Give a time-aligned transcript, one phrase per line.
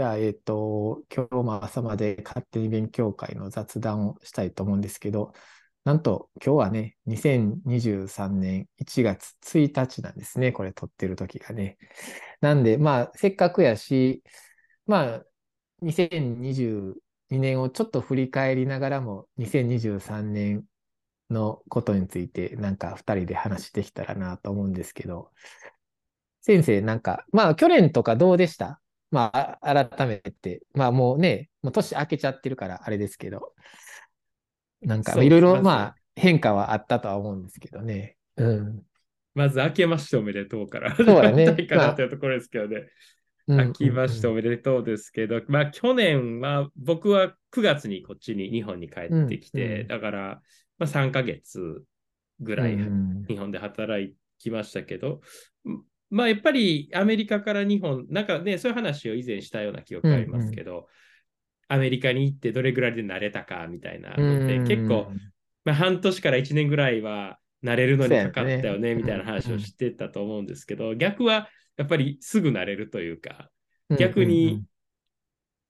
[0.00, 5.34] じゃあ、えっと、今日も朝まで勝手に勉強会の雑談をしたいと思うんですけど、
[5.84, 10.52] なんと今日はね、2023年1月1日なんですね。
[10.52, 11.76] これ撮ってる時がね。
[12.40, 14.22] なんで、まあ、せっかくやし、
[14.86, 15.24] まあ、
[15.82, 16.54] 2022
[17.28, 20.64] 年をちょっと振り返りながらも、2023年
[21.28, 25.30] のことについて、なんか2人で話してきたらなと思うんですけど、
[26.40, 28.79] 先生、なんか、まあ、去年とかどうでした？
[29.10, 33.54] まあ、改めて、まあもうね、もう年明けちゃってるからあれですけど、
[34.82, 38.16] なんかいろいろまあ変化はあったとは思うんですけどね。
[38.36, 38.82] うん。
[39.34, 41.46] まず明けましておめでとうからそうだね。
[41.66, 42.88] かなというところですけどね。
[43.46, 50.42] まあ、明けましておめでとうですけど、まあ去年は僕は9月にこっちに日本に帰ってきて、うんうん、だから
[50.78, 51.82] まあ3ヶ月
[52.38, 52.76] ぐらい
[53.28, 55.20] 日本で働きましたけど、
[56.10, 60.84] まあやっぱりアメリカから日本、なんかね、そういう話を以前したような記憶がありますけど、うんうん、
[61.68, 65.12] アメリカに行ってどれぐらいで慣れたかみたいなので、結構、
[65.64, 73.48] まあ、半年から1年ぐらいは慣れるのにかかったよね、みたいな話をしてたと思うんですけど、逆はやっぱりすぐ慣れるというか、
[73.98, 74.64] 逆に、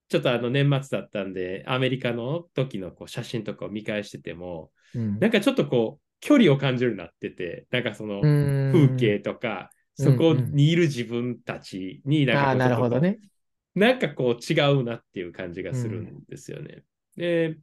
[0.09, 13.19] ちょっとあの年末だったんで、アメリカの時のこう写真とかを見返してても、うん、なんかちょっとこう、距離を感じるようになってて、なんかその風景とか、そこにいる自分たちになんか、なるほどね。
[13.75, 16.83] なんかこう違うなっていう感じがするんですよね。
[17.17, 17.57] うん、で、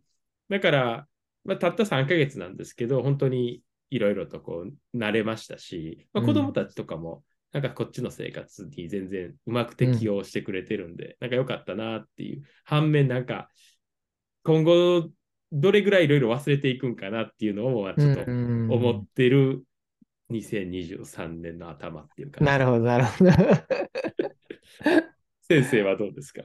[0.49, 1.07] だから、
[1.45, 12.43] まあ、たった3ヶ月なんですけど、本当にいろいろとこう慣れましたし、まあ、子供たちとかも、なんかこっちの生活に全然うまく適応してくれてるんで、うん、なんか良かったなっていう。
[12.65, 13.51] 反面、なんか
[14.43, 15.11] 今後
[15.53, 19.65] どれぐらいいろいろ忘れていくんかなっていうのをちょっと思ってる
[20.31, 22.45] 2023年の頭っていうか。
[22.45, 23.31] なるほど、なるほど。
[25.49, 26.43] 先生はどうですか？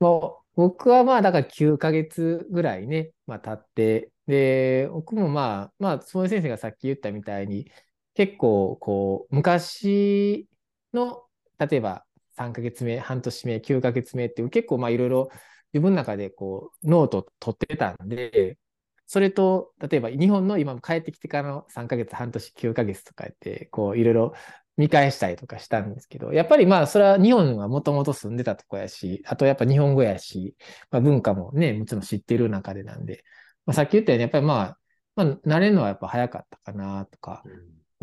[0.00, 7.70] もう僕はまあだから9ヶ月ぐらいね、まあ経って、で、僕もまあ、まあ、その先生がさっき言ったみたいに、
[8.14, 10.48] 結構こう、昔
[10.92, 11.22] の、
[11.58, 12.04] 例えば
[12.36, 15.30] 3ヶ月目、半年目、9ヶ月目っていう結構まあいろいろ
[15.72, 18.58] 自分の中でこう、ノート取ってたんで、
[19.06, 24.32] それと、例えば日本の今も帰ってきてからの3ヶ月、半年、9ヶ月とかやって、こういろいろ
[24.76, 30.56] 見返したりとかしたんですけど、やっぱりまあ、それは日本はもともと住んでたとこやし、あとやっぱ日本語やし、
[30.90, 33.24] まあ、文化もね、もちろん知ってる中でなんで、
[33.64, 34.78] まあ、さっき言ったように、やっぱりまあ、
[35.14, 37.42] まあ、慣れるのはやっぱ早かったかなとか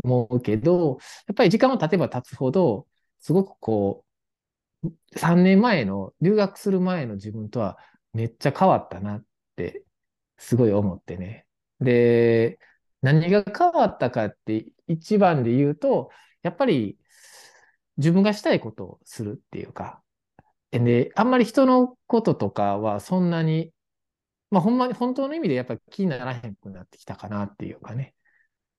[0.02, 0.98] 思うけど、
[1.28, 2.86] やっぱり時間を経てば経つほど、
[3.20, 4.04] すごくこ
[4.84, 7.78] う、3年前の、留学する前の自分とは
[8.12, 9.24] めっちゃ変わったなっ
[9.56, 9.84] て
[10.36, 11.46] すごい思ってね。
[11.80, 12.58] で、
[13.02, 16.10] 何が変わったかって一番で言うと、
[16.42, 16.98] やっぱり
[17.96, 20.02] 自分がしたいことをするっていうか、
[20.70, 23.72] で、あんまり人のこととかはそんなに、
[24.50, 28.14] まあほんまに本当の意味でやっぱ気にならへんくなってきたかなっていうかね。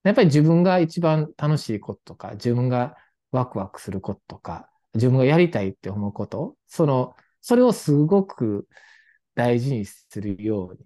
[0.04, 2.96] やっぱり自分が一番楽しいこととか、自分が
[3.32, 8.68] ワクワクすることとか、自分がやりたいって思うこと、その、それをすごく
[9.34, 10.80] 大事にするように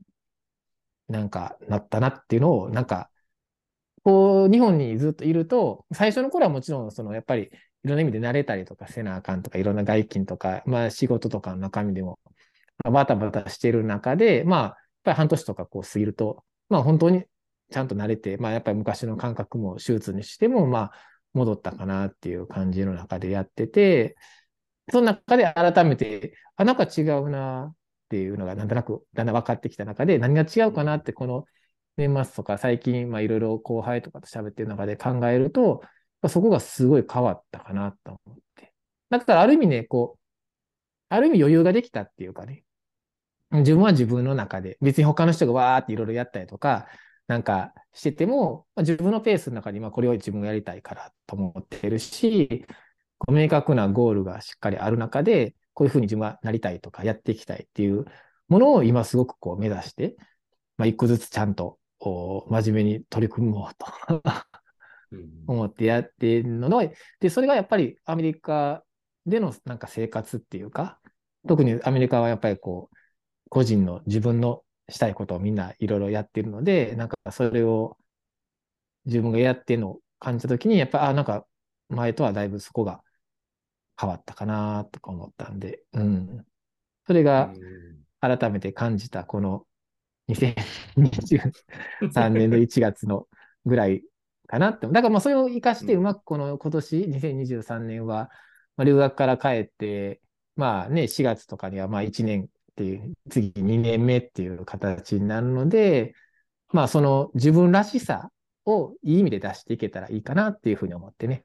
[1.11, 3.11] なんかなったなっていうのを、なんか、
[4.05, 7.51] こう、日本にずっといると、最初の頃はもちろん、その、やっぱり、
[7.85, 12.19] いろんな意味で慣れたりとかせなあかんとか、いろんな外勤とか、まあ仕事とかの中身でも、
[12.85, 17.25] バタバタしてる中で、まあ、やっぱり半年とかこう過ぎると、まあ本当に
[17.71, 20.93] ちゃんと慣れて、まあやっぱり昔の感覚も手術にしても、まあ
[21.35, 24.17] 戻ったかなっていう感じの中でやってて、
[24.91, 27.75] その中で改めて、あ、なんか違うな
[28.11, 31.45] っていうのがなんとなくだんだん分かってきた中で、何が違うかなって、この
[31.97, 35.83] 年末とか最近、まあいろいろ後輩とかと喋ってる中で考えると、
[36.29, 38.73] そこがすごい変わったかなと思って。
[39.11, 40.21] だからある意味ね、こう、
[41.09, 42.65] ある意味余裕ができたっていうかね、
[43.53, 46.89] 自分は自分の中で、別に他の人がわーっていろいろやったりとか、
[47.29, 52.67] なんかしてても、まあ、自分のペースの中に、まあこれを自分がやりたいからと思ってるし、
[53.29, 58.05] 明確なゴールがしっかりある中で、こういうふうに自分はなりたいとかやっていきたいっていう
[58.49, 60.17] ものを今すごくこう目指して、
[60.77, 63.87] まあ、一個ずつちゃんと真面目に取り組もうと
[65.47, 68.83] 思ってやってるので、で、それがやっぱりアメリカ
[69.27, 71.01] でのなんか生活っていうか、
[71.47, 72.97] 特にアメリカはやっぱりこう、
[73.51, 77.97] 個人の自分のしたいことをみんないろいろやってるので、なんかそれを
[79.05, 81.47] 自分がやってるのを感じたときに、やっぱ、あ、なんか
[81.89, 83.03] 前とはだいぶそこが
[84.01, 86.45] 変わったかなとか思ったんで、うん。
[87.07, 87.53] それが
[88.21, 89.65] 改めて感じたこの
[90.29, 93.27] 2023年の1月の
[93.67, 94.03] ぐらい
[94.47, 94.87] かなって。
[94.87, 98.31] だからまあそれを活かしてうまくこの今年2023年は、
[98.77, 100.21] まあ、留学から帰って、
[100.57, 102.47] まあね、4月とかにはまあ1年っ
[102.77, 106.15] ていう、次2年目っていう形になるので、
[106.73, 108.31] まあその自分らしさ
[108.65, 111.45] をいい意味で出していけたらいいかなっていうふうに思ってね。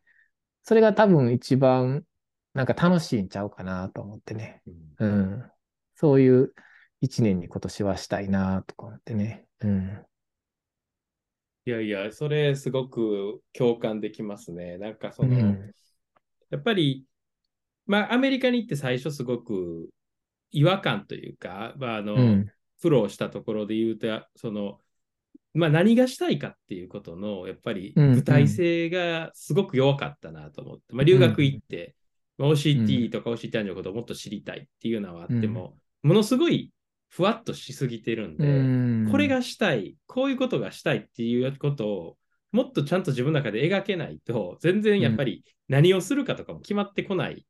[0.64, 2.04] それが多分一番
[2.56, 4.62] なんか楽しいんちゃうかなと思ってね。
[5.00, 5.44] うん。
[5.96, 6.54] そういう
[7.02, 9.46] 一年に今年はしたいなとか思ってね。
[9.60, 10.06] うん。
[11.66, 14.78] いやいや、それすごく共感できますね。
[14.78, 15.72] なんかその、うん、
[16.50, 17.06] やっぱり、
[17.88, 19.90] まあアメリカに行って最初すごく
[20.52, 22.52] 違和感というか、まああの、うん、
[22.82, 24.80] 苦労したところで言うと、その、
[25.54, 31.96] まあ、何がしたいかっていうことの、やっぱり具体性がすごく弱かったなと思って、うんうん、まあ、留学行って、
[32.38, 36.72] まあ、OCT とか OCT のことをもっと知りたいっていうのはあっても、うん、ものすごい
[37.10, 42.18] ふわっとしすぎてるんで、うん、これがしたい、こういうことがしたいっていうことを、
[42.52, 47.46] もっとちゃんと自分の中で描けないと、全然やっぱり何をするかとかも決まってこない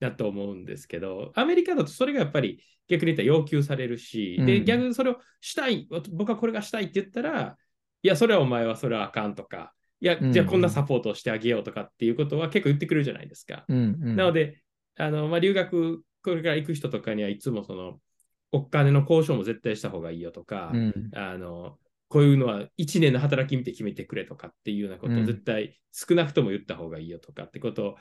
[0.00, 7.56] だと思うんですけど、アメリカだとそれがやっぱり逆に言ったら要求されるし、うん、で、逆にそれをしたい、僕はこれがしたいって言ったら、
[8.02, 13.64] いや、それはお前はそれはあかんとか、いや、じゃあこんなサポートをしてあげようとかっていうことは結構言ってくるじゃないですか。
[13.68, 14.62] うんうん、なので、
[14.96, 17.98] あのまあ、留学、これから行く人とかにはいつもその、
[18.52, 21.76] お金の交渉も絶対した方がいいよとか、うん、あの
[22.08, 27.96] こういうのは1年の働き見て決めてくれとかっていうようなことを絶対少なくとも言った方がいいよとかってことを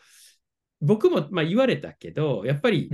[0.81, 2.91] 僕もまあ言われたけど、やっぱり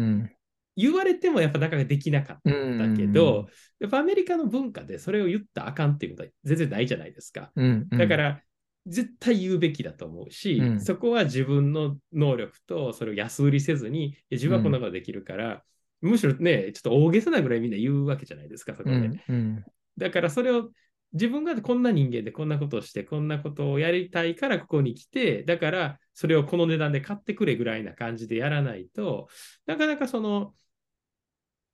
[0.77, 2.49] 言われてもやっぱなかなかできなかった
[2.95, 3.47] けど、
[3.79, 7.51] やっぱアメリカの文化でそれを言ったらあかんっていうことは全然ないじゃないですか。
[7.91, 8.41] だから
[8.87, 15.63] 絶対言うべきだと思うし、うん、そこは自分の能力とそれを安売りせずに、自分はこんなことできるから、
[16.01, 18.95] うん、むしろね、ちょっと大げさなぐらいみんな言うわけじゃないですか、そこで。
[18.95, 19.65] うんうん、
[19.97, 20.69] だからそれを
[21.13, 29.27] 自分がこんな人間でこんなことをして、こんなことをやりたいからここに来て、だからそれをこの値段で買ってくれぐらいな感じでやらないと、
[29.65, 30.53] なかなかその、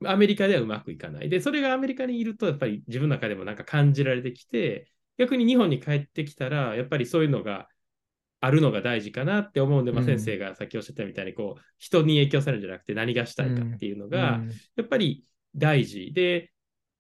[0.06, 1.30] アメリカではうまくいかない。
[1.30, 7.68] で、それがアメリカにいると、やっぱり自分の中でもなんか感じられてきて、逆に日本に帰ってきたら、やっぱりそういうのが
[8.40, 14.42] あるのが大事かなって思うんで、まあ、先生がさっきおっしゃったみたいに、こう、人に影響されるんじゃなくて何がしたいかっていうのが、
[14.76, 15.24] やっぱり
[15.56, 16.12] 大事。
[16.14, 16.52] で、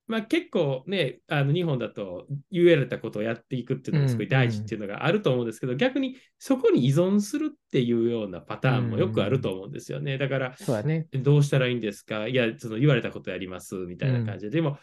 [0.07, 5.75] まあ、結構ね、あの日本だと言われたことをやっていくっていうのがすごい大事っていうのがあると思うんですけど、うん。
[5.75, 10.17] うん、逆にそこに依存するっていうようなパターンもよくあると思うんですよね。
[10.17, 10.55] だから、
[10.85, 12.27] ね、どうしたらいいんですか？
[12.29, 14.79] いや、その言われたことやりますみたいな感じで、うん、でも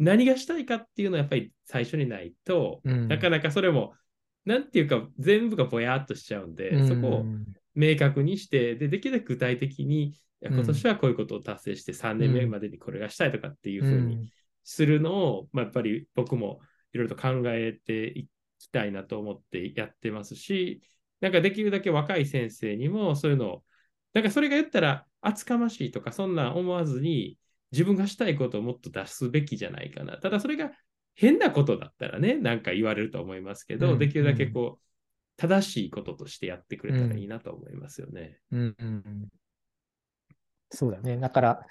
[0.00, 3.92] 何がしたいかっていうのはやっぱり最初にないと、うん、なかなかそれも、
[4.46, 7.24] なんていうか全部がぼやっとしちゃうんで、うん、そこを
[7.74, 14.32] 明確にして、で、できるだけ具体的に、今年はこういうことを達成して3年目までにこれがしたいとかっていうふうに、
[14.64, 16.60] するのを、まあ、やっぱり僕も
[16.92, 20.80] いろいろと考えていきたいなと思ってやってますし、
[21.20, 23.64] なんかできるだけ若い先生にもそういうのを、
[24.14, 27.36] なんかそれが言ったら厚かましいとかそんなん思わずに
[27.72, 30.18] 自分がしたいことをもっと出すべきじゃないかな。
[30.18, 30.70] ただそれが
[31.14, 34.82] 変なことだったらね、なんか言われると思いますけど、うん、できるだけこう、
[35.36, 38.38] 正しいこととしてやってくれたらいいなと思いますよね。
[38.50, 39.28] うん、うん、うん、
[40.70, 41.16] そうだね。
[41.16, 41.66] だから、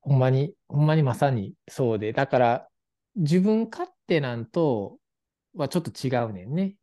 [0.00, 2.68] ほんまに、ほんまにまさにそうで、だから
[3.16, 4.98] 自分勝手なんと
[5.54, 6.76] はちょっと違うねんね。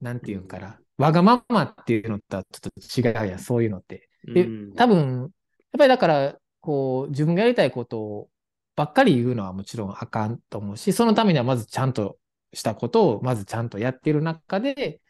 [0.00, 0.78] なんていうんかな。
[0.98, 4.08] わがままっていうのとはちょっと違うやん、そういうのって。
[4.24, 5.30] で、多分、やっ
[5.78, 8.30] ぱりだから、こう、自分がやりたいことを
[8.76, 12.18] ばっかり言うのはもちろんあかんと思うし、そのためにはまずちゃんと
[12.54, 15.02] したことをまずちゃんとやっている中で、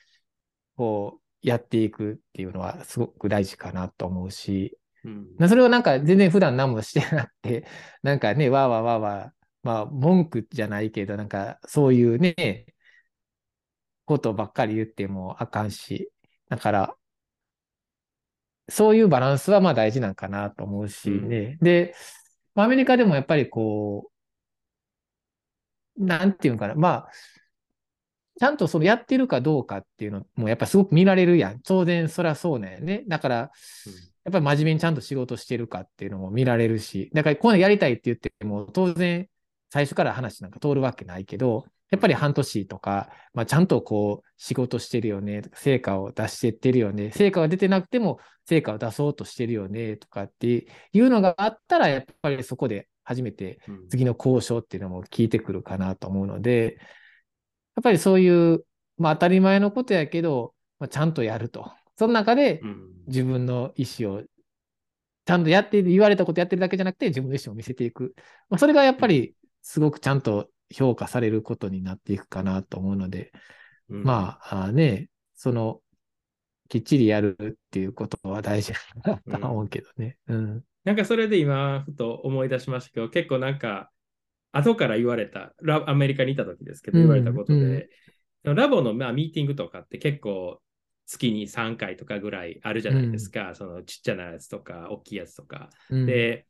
[0.77, 7.67] こう、やっていくっていうのはすごく大事かなと思うし、うん、それをなんか全然普段何もしてなくて、
[8.03, 9.33] なんかね、わーわーわーわー、
[9.63, 12.67] まあ文句じゃないけど、なんかそういうね、
[14.05, 16.11] ことばっかり言ってもあかんし、
[16.49, 16.97] だから、
[18.73, 21.59] そういうバランスはまあ大事なんかなと思うしね。
[21.61, 21.95] うん、で、
[22.55, 24.11] アメリカでもやっぱりこ
[25.99, 27.09] う、なんていうのかな、まあ、
[28.39, 31.61] ちゃんとそのやってるかどうかっていうのもやっぱすごく見られるやん。
[31.61, 33.05] 当然そりゃそうなんやね。
[33.07, 33.51] だから、
[33.87, 39.29] うんやっぱり真面目にちゃんと仕事してるかっていうのも見られるし、だからこういうのやりたいって言っても、当然
[39.71, 56.79] 最初から話なんか通るわけないけど、やっぱり半年とか、まあ、ちゃんとこう仕事してるよね、成果を出してってるよね、成果が出てなくても成果を出そうとしてるよねとかっていうのがあったら、やっぱりそこで初めて次の交渉っていうのも聞いてくるかなと思うので、
[57.77, 58.65] やっぱりそういう、
[58.97, 61.71] まあ、当たり前のことやけど、まあ、ちゃんとやると。
[61.99, 62.63] その中で
[63.07, 64.23] 自分の意思を
[65.27, 68.15] ちゃんとやって言われたことやってるだけじゃなくて自分の意思を見せていく。
[68.49, 73.33] まあ、それがやっぱりすごくちゃんと評価されることになっていくかなと思うので、
[73.89, 75.81] うん、まあね、その
[76.69, 80.17] きっちりやるっていうことは大事だなと思うけどね。
[80.29, 80.65] うん。
[80.85, 83.91] なんかそれで今、ふと思い出しましたけど、結構なんか、
[84.53, 85.53] 後から言われた、
[85.87, 87.91] アメリカにいた時ですけど、言われたことで、
[88.45, 90.63] うん、ラボの、まあ、ミーティングとかって結構
[91.07, 95.69] 月に3回とかぐらいあるじゃないですか、うん、そのちっちゃなやつとか、大きいやつとか。
[95.91, 96.47] うん、で、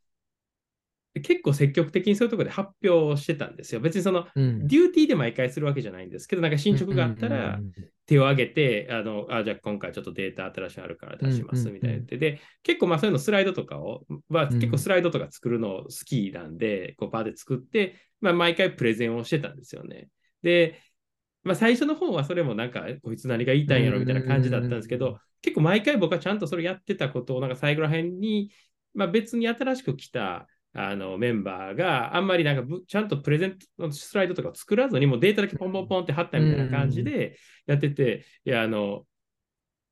[1.14, 3.80] 結構積極的にそういうところで発表してたんですよ。
[3.80, 7.60] 別にその、うん、デューティーで毎回するわけじゃないんですけど、なんか進捗があったら
[8.06, 20.08] 手を挙げて、あの、あ、じゃあ今回ちょっとデータ新しいのあるから出しますみたいな言って、で、結構まあそういうのスライドとかを、は結構スライドとか作るの好きなんで、こうバーで作って、まあ毎回プレゼンをしてたんですよね。
[20.42, 20.80] で、
[21.44, 28.50] まあ最初の方はそれもなんか、こいつ何が言いたいんやろみたいな感じだったんですけど、結構毎回僕はちゃんとそれやってたことを、なんか最後ら辺に、
[28.94, 37.36] まあ別に新しく来た、あのメンバーがあんまりなんかちゃんとプレゼントのスライドとか作らずにもうデータだけポンポンポンって貼ったみたいな感じで
[37.66, 39.04] やってて、いや、あの、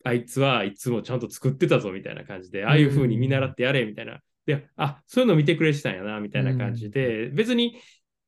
[0.05, 4.21] あいつはいつもちゃんと作ってたぞみたいな感じで、ああいう風に見習ってやれみたいな。
[4.47, 7.79] で、あ、そういうの見てくれてたんやなみたいな感じで、別に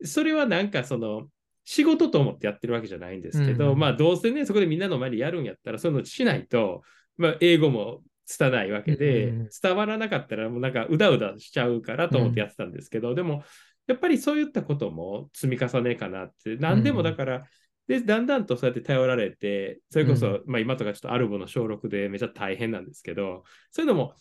[0.04, 1.28] それはなんかその、
[1.64, 6.82] 仕事と思ってやってるわけじゃないんですけど、まあどうせね、そこでみんなの前でやるんやったら、そういうのしないと、
[7.16, 8.02] まあ英語も
[8.33, 13.45] 拙ないわけで、うん、伝わらなかったらもうなんかうだうだしちゃうからと思ってやってたんですけど、うん、でも
[13.87, 17.45] やっぱりそういったことも積み重ねかなって、何でもだから、
[17.89, 24.15] で、だんだんとそうやって頼られて、それこそ、まあ今とかちょっとアルボの小6でめちゃ大変なんですけど、そういうのも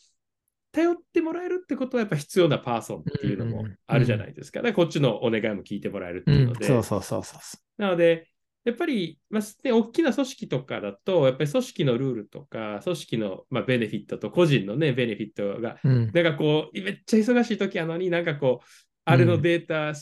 [0.72, 4.60] 頼ってもらえるってことはやっぱ必要なパーソンっていうのもあるじゃないですか。
[4.60, 6.66] だからこっちのお願いも聞いてもらえるっていうので。
[6.66, 7.82] そうそうそうそう。
[7.82, 8.31] なので、
[8.64, 9.42] やっぱり、まあ、
[9.74, 18.66] 大きな組織とかだと、やっぱり組織のルールとか、組織の、まあ、ベネフィットと個人のね、ベネフィットが、うん、なんかこう、めっちゃ忙しい時やのに、なんかこう、
[19.06, 20.00] あれのデータ、うん、フ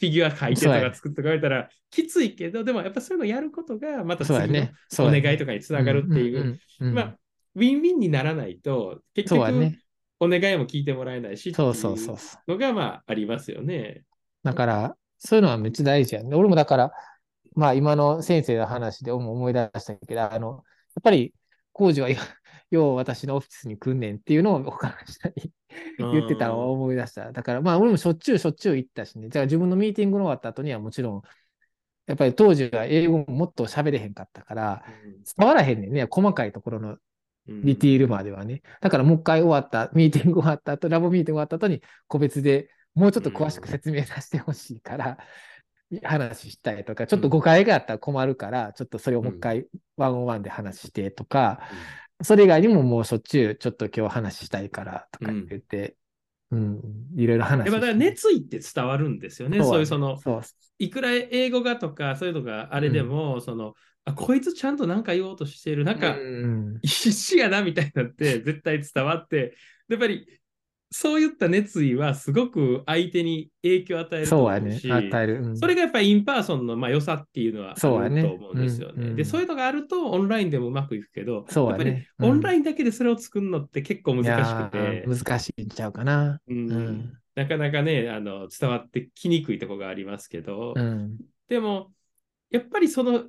[0.00, 7.16] ィギュア書いてとか作ってとか言ったら、きついけど、でもやっぱそういうのやることが、また次のお願いとかにつながるっていう、まあ、
[7.54, 9.42] ウィンウィンにならないと、結局、
[10.18, 12.16] お願いも聞いてもらえないし、そうそうそう
[12.50, 14.02] のが、まあ、ありますよね。
[14.42, 16.34] だから、そういうのはめっちゃ大事やね。
[16.34, 16.92] 俺もだから、
[17.56, 20.48] まあ今の先生の話で思い出したけど、あの、
[20.94, 21.34] やっぱり
[21.72, 22.08] 工事は
[22.70, 25.52] よう私のオフィスに来んねんっていうのを他の人に
[25.98, 27.32] 言ってたのを思い出した。
[27.32, 29.28] だからまあ俺もしょっちゅうしょっちゅう行ったしね。
[29.28, 31.22] じゃあ自分のミーティングの終わった後にはもちろん、
[32.06, 34.84] やっぱり当時は英語ももっと喋れへんかったから、
[35.36, 36.06] 伝わらへんねんね。
[36.10, 36.98] 細かいところの
[37.46, 38.62] ディティールまではね。
[38.80, 45.18] だからもう一回終わった、ミーティング終わった後、ラボミーティング終わった後に個別でもうちょっと詳しく説明させてほしいから、
[46.02, 49.66] 話したいとか、ちょっと誤解があったら困るから、ちょっとそれをもう一回
[49.96, 51.60] ワンオンワンで話してとか、
[52.22, 55.96] それ以外にももうしょっちゅうちょっと今日話したいからとか言って、
[56.50, 56.80] うん、
[57.16, 57.70] いろいろ話して。
[57.70, 59.62] だから熱意って伝わるんですよね。
[59.62, 60.18] そういうその、
[60.78, 63.74] いくら英語がとかそういうのがあれでも、その、
[64.04, 66.16] あこいつちゃんと何か言おうとしている、なんか、
[66.82, 69.56] 必死やなみたいになって絶対伝わって、
[69.88, 70.26] やっぱり
[70.90, 77.80] そういった熱意はすごく相手に影響を与えるそうね、与える、うん、それがやっぱり in person のまあ良さっていうのはある
[78.22, 78.94] と思うんですよね。
[78.98, 79.02] ね。
[79.02, 79.10] うん。
[79.10, 85.04] うん、で、そういうのがあるとオンラインでもうまくいくけど、ね、やっぱりオンラインだけでそれを作るのって結構難しくて。
[85.06, 86.40] 難しいんちゃうかな。
[86.46, 90.74] うん、なかなかねあの、伝わってきにくいところがありますけど、
[91.48, 91.92] でも、
[92.50, 93.24] やっぱりその、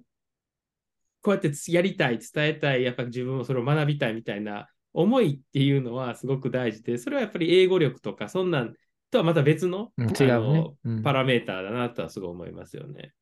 [1.21, 8.73] こうやってやりたい、伝えたい、やっぱり自分もそれを学びたいみたいな思いっていうのはすごく大事で、それはやっぱり英語力とか、そんなん
[9.11, 13.13] とはまた別のうん、違うね、うん、パラメーターだなとはすごい思いますよね。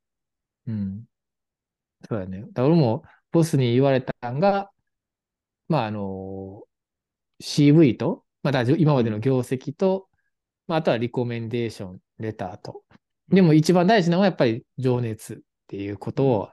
[0.67, 1.03] うん。
[2.07, 2.45] そうだね。
[2.53, 3.03] だ俺も
[3.33, 4.71] ボスに言われたんが、
[5.67, 6.63] まあ、あの、
[7.41, 10.07] CV と、まあ、今までの業績と、
[10.67, 12.83] まあ、あとはリコメンデーションレターと。
[13.27, 16.49] でも一番大事なのはやっぱり情熱っていうことを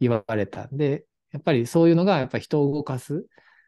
[0.00, 3.24] 言われたんで、やっぱりそういうのがやっぱ人を動かす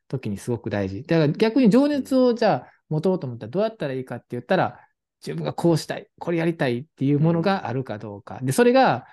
[0.08, 1.02] 時にすごく大事。
[1.02, 4.80] だから逆に情熱をじゃあ持とうと思ったらどうやったらいいかって言ったら、
[5.24, 8.38] 自分がこうしたい、これやりたいっていうものがあるかどうか。
[8.42, 9.06] で、それが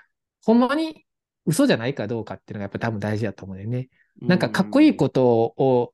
[0.44, 1.06] ほんまに
[1.46, 3.90] 嘘じゃないかどうかっていうのがやっぱ多分大事だと思うんだよね。
[4.22, 5.94] なんかかっこいいことを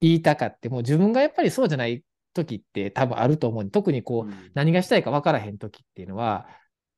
[0.00, 2.04] 言いたかっても自分がやっぱりそうじゃない
[2.34, 3.70] 時って多分あると思う。
[3.70, 6.46] 特にこう、何がしたいか分からへん時っていうのは、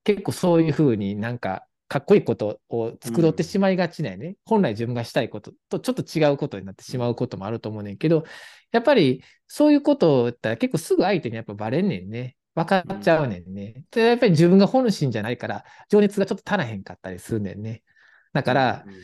[0.05, 8.25] 結構そういうふうになんかかっこいいことを作ろうってしまいがちなよね、うん、本来自分がしたいこととちょっと違うことになってしまうこともあると思うねんけど、
[8.71, 12.37] やっぱりそういうことだったら結構すぐ相手にやっぱバレんねんね。
[12.55, 13.85] 分かっちゃうねんね。
[13.91, 17.83] で、やっぱり自分が本心じゃないから、情熱がちょっと足らへんかったりするねんね。
[18.33, 18.95] だから、うん、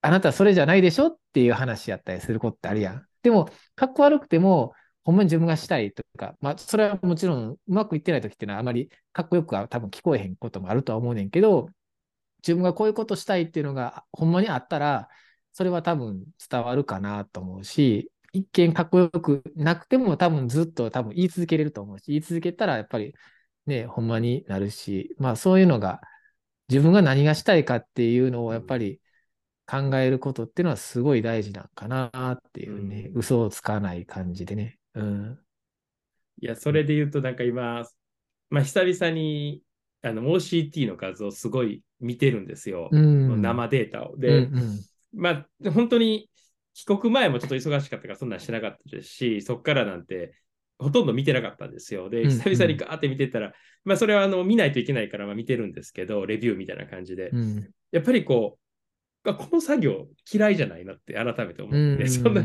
[0.00, 3.06] あなたそれじゃないでしょっていう話やったりすることってあるやん。
[3.22, 4.72] でも、かっこ悪くても、
[5.04, 11.68] ほんまに自分がしたいとか、まあ、それはもちろんうまくいってない時っていうのはあまりかっこよくは多分聞こえへんこともあるとは思うねんけど、
[12.38, 15.08] 自分がこういうことしたいっていうのがほんまにあったら、
[15.52, 23.14] それは多分伝わるかなと思うし、一見かっこよくなくても多分ずっと多分言い続けれると思うし、言い続けたらやっぱり
[23.66, 26.00] ね、ほんまになるし、まあそういうのが
[26.68, 29.00] 自分が何がしたいかっていうのをやっぱり
[29.66, 34.78] 考えることっていうのはすごい大事なんかなっていうね、うん、嘘をつかない感じでね。
[34.94, 35.38] うん。
[36.40, 37.84] いや、それで言うとなんか今、
[38.50, 39.62] まあ久々に
[40.08, 42.88] あの OCT の数をすごい見てるんですよ。
[42.92, 44.16] うん、生データを。
[44.16, 44.80] で、うんうん、
[45.14, 46.30] まあ本当に
[46.74, 50.34] 帰国前もちょっと忙しかったからそんなんしてなかったですし、そこからなんて
[50.78, 52.10] ほとんど見てなかったんですよ。
[52.10, 57.30] で、久々にガーって見てたら、うんうん、まあそれはあの見ないといけないからまあ見てるんですけど、レビューみたいな感じで。
[57.30, 58.58] うん、やっぱりこ
[59.24, 62.44] う、この作業嫌いじゃないなって改めて思って、うんうん、そんな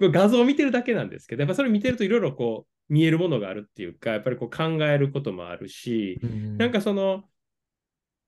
[0.00, 7.24] 画像を見てるだけなんですけど、やっぱそれ見てるといろいろこう見えるものがあるっていうか、やっぱりこう考えることもあるし、うん、なんかその、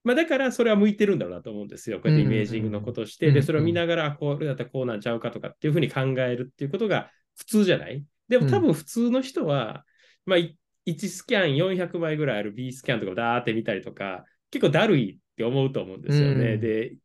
[0.05, 1.99] まあ、だからそれは向いてるんだろうなと思うんですよ。
[2.01, 8.05] こうやってイメージングのことをして、で、それを見ながら、これだったらこうなんちゃうかとかっていうふうに考えるっていうことが普通じゃない？
[8.29, 9.85] でも多分普通の人は、
[10.25, 16.57] まあ、1スキャン400枚ぐらいある B スキャンとかダーって見たりとか、結構だるいって思うと思うんですよね。
[16.57, 16.97] で、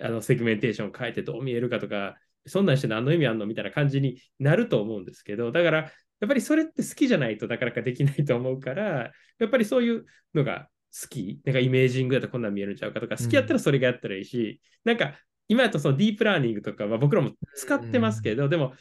[0.00, 10.68] あのセグメンテーション変えてどう見えるかとか、そんなんして何の意味あんのみたいな感じになると思うんですけど、だから、やっぱりそれって好きじゃないとなかなかできないと思うから、やっぱりそういうのが
[11.00, 15.18] 好き、なんかイメージングだとこんなん見えるんちゃうかとか、好きやったらそれがやったらいいし、うん、なんか
[15.48, 18.72] 今やとそのディープラーニングとかは僕らも使ってますけど、うん、でも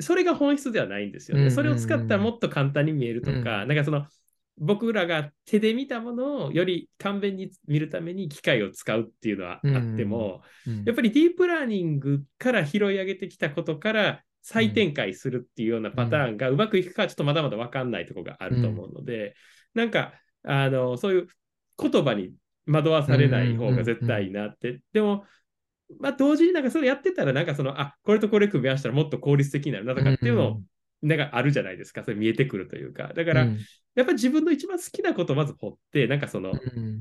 [0.00, 1.50] それが本質ではないんですよね。
[1.50, 4.06] それを使ったらもっと簡単に見えるとか、なんかその
[4.58, 10.42] 僕らが手で見たものをより簡便に見るために機械を使うっていうのはあっても、
[10.84, 19.34] やっぱりディープラーニングから拾い上げてきたことから再展開するっていうようなパターンがうまくいくかちょっとまだまだ分かんないところがあると思うので、
[19.74, 20.12] なんか
[20.44, 21.26] あのそういう
[21.76, 22.32] 言葉に
[22.64, 24.82] 惑わされない方が絶対いいなって。
[24.92, 25.24] でも、
[26.00, 30.62] まあ、同時になんかそれやってたら、なんかその、あ、これとこれ組み合わせたらもっと効率的になるなとかっていうのを、
[31.02, 32.02] なんかあるじゃないですか。
[32.02, 33.12] それ見えてくるというか。
[33.14, 33.58] だから、うん、
[33.94, 36.52] やっぱ自分の一番好きなことをまず掘って、なんかその、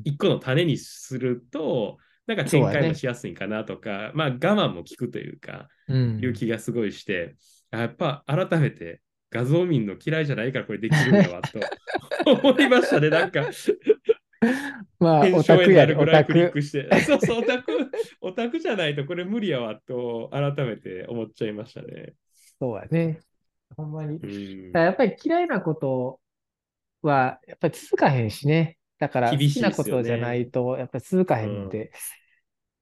[0.04, 7.36] 一個の種にすると、なんか展開もしやすいかなとか、ね、まあ我慢も効くというか、うん、いう気がすごいして、
[7.72, 11.60] やっぱ改めて画像民の嫌いじゃないからこれできるんだわと
[12.32, 13.10] 思いましたね。
[13.10, 13.50] なんか
[15.00, 16.90] まあ、オタクやるぐらいクリックして。
[17.02, 17.72] そうそう、オタク、
[18.22, 22.14] オタクじゃないとこれ無理やわと改めて思っちゃいましたね。
[22.60, 23.20] そうやね。
[23.76, 24.72] ほんまに。
[24.74, 26.20] やっぱり嫌いなこと
[27.02, 28.78] は、やっぱり続かへんしね。
[29.00, 31.92] だから、好きなことじゃないと、やっぱり続かへんので。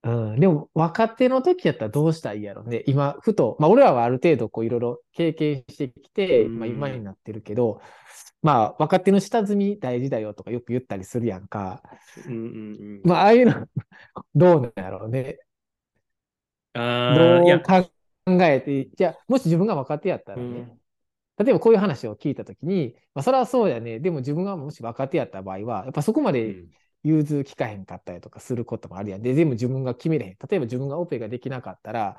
[0.04, 2.84] うん、でも、若手の時やったらどうしたらいいやろね。
[2.88, 7.82] 今、ふと、まあ、俺らはある程度、こう、いろいろ経験してきて、まあ、今になってるけど、
[8.42, 11.82] まあ、若手の下積み大事だよとかよく言ったりするやんか。
[12.28, 13.68] うんうんうん、まあ、ああいうの
[14.36, 15.40] どうなんやろうね。
[16.74, 17.90] あどう考
[18.44, 20.80] えて、じゃあ、もし自分が若手やったらね、うん、
[21.38, 24.00] 例えばこういう話を聞いたときに、まあ、それはそうやね。
[24.00, 26.66] でも自分がもし若手やった場合は、やっぱそこまで
[27.04, 29.22] 融通聞かへんかったりとかすることもあるやん。
[29.22, 30.32] で、全部自分が決めれへん。
[30.34, 32.18] 例えば自分がオペができなかったら、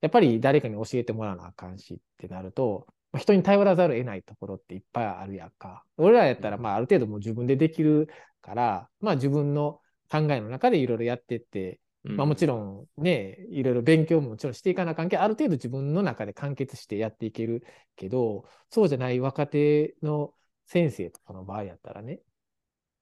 [0.00, 5.84] やっぱり誰かに教えてもらわなあかんしってなると、人に頼らざるを得ないところっていっぱいあるやんか。
[5.96, 8.08] 俺らやったら、まあ、ある程度もう自分でできる
[8.42, 11.80] から、まあ、自分の考えの中でいろいろやってって、
[12.14, 17.64] まあ、もちろんね、いろいろ勉強ももちろんしていかな関係、ある程度自分の中で完結してやっていける
[17.96, 20.32] けど、そうじゃない若手の
[20.66, 22.20] 先生とかの場合やったらね、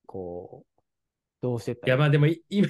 [0.06, 0.82] こう、
[1.42, 2.68] どうしてたいや、まあでも今、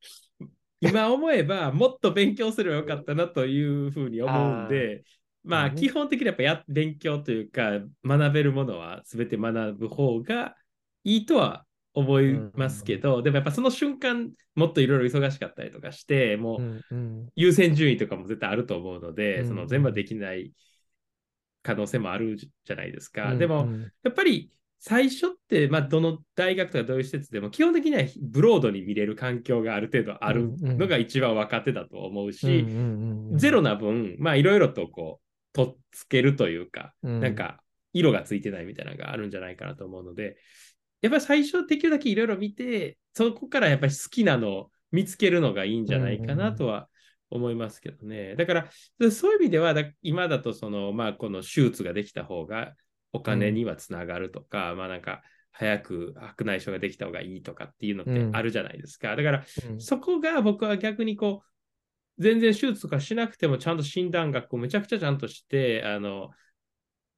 [0.80, 5.04] 今思えばもっと勉強すればよかったなというふうに思うんで、
[5.42, 10.56] まあ、基本的にやっぱや勉強というか、学べるものは全て学ぶ方が
[11.04, 16.84] いいとは思いますけど、うん、でもやっぱその瞬間、もっといろいろ忙しかったりとかして、もう
[17.34, 20.52] 優先順位とかも絶対あると思うので、うん、その全部はできない
[21.62, 23.32] 可能性もあるじゃないですか。
[23.32, 23.68] うん、でも、
[24.02, 32.66] やっぱり最初って、まあ、どの大学とかどういう施設でも基本的にはブロードに見れる環境がある程度あるのが一番若手だと思うし、
[33.34, 37.60] ゼロな分、まあいろいろとこう、とっつけるというか、うん、なんか
[37.92, 40.36] 色がついてないみたいなのがあるんじゃないかなと思うので、
[41.02, 46.88] やっぱり最初できるだけいろいろ見て、そこからやっぱり好きなのを見つけるのがいいんじゃないかなとは
[47.30, 48.34] 思いますけどね。
[48.36, 52.74] だから、そういう意味では、今だとその、まあ、この手術ができた方が
[53.12, 59.10] お金にはつながるとか、うん、まあなんか、早く白内障ができた方がいいとかっていうのってあるじゃないですか。
[59.10, 59.44] うん、だから、
[59.78, 66.30] そこが僕は逆にこう、全然手術とかしなくてもちゃんと診断学をめちゃくちゃちゃんとして、あの、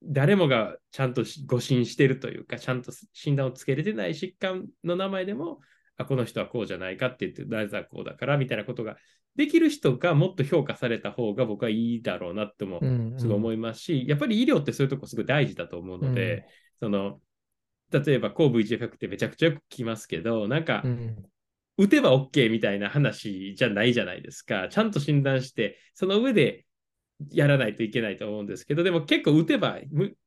[0.04, 5.60] 誰もがちゃんと誤診してるというか、ちゃんと診断をつけれてない疾患の名前でも、
[5.96, 8.96] あこの人はこうじゃないかって言って、なぜはこうだからみたいなことが
[9.36, 12.80] できる人がもっと評価された方が僕はいいだろうなっても
[13.18, 16.46] すごい思いますし、やっぱり医療ってそういうとこすごい大事だと思うので、
[16.80, 17.20] その
[17.92, 20.82] 例えば抗 VGFF ってめちゃくちゃよく聞きますけど、なんか、
[21.78, 24.68] 打てば OK みたいな話じゃないじゃないですか。
[24.68, 26.64] ちゃんと診断して、その上で
[27.30, 29.78] やらないといけないと思うんですけど、でも結構打てば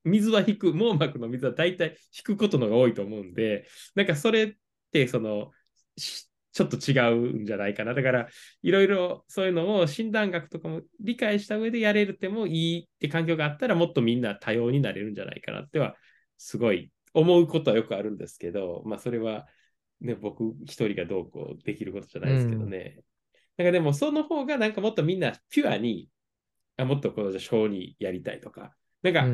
[0.03, 4.53] 水は引く、網膜の水は大体引くことのが多いと思うんで、なんかそれっ
[4.91, 5.51] てその
[5.97, 7.93] ちょっと違うんじゃないかな。
[7.93, 8.29] だから、
[8.63, 15.95] いろいろそういうのを診断学とかも理解した上でやれるってもいいって環境があったら、もっとみんな多様になれるんじゃないかなっては、
[16.37, 19.47] すごい思うことはよくあるんですけど、まあ、それは、
[19.99, 22.99] ね、僕一人がどうこうできることじゃないですけどね。
[23.57, 26.07] うん、なんかでも、その方がなんかもっとみんなピュアに、
[26.77, 29.27] あもっとこの小にやりたいとか、なんか、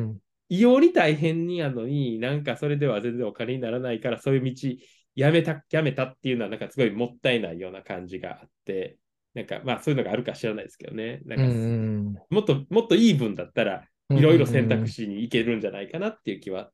[0.48, 4.68] 異様に大変にやのに、なんかそれでは全然お金にならないから、そういう道
[5.14, 8.98] やめた、やめたっていうのは、なんかすごいもったいないような感じがあって、
[9.34, 11.20] なんかまあそういうのがあるか知らないですけどね。
[11.24, 16.70] なんか、もっと、もっといい分だったら、いろいろ選択肢に行けるんじゃないかなっていう気は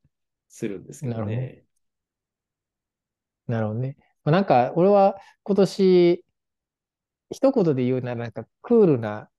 [0.49, 1.63] するんですけどね。
[3.47, 3.97] なるほどね。
[4.25, 6.25] まあ、なんか、俺は今年、
[7.31, 9.31] 一言で言うなら、なんかクールな